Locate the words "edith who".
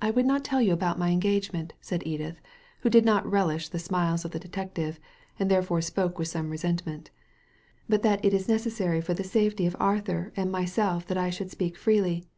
2.06-2.88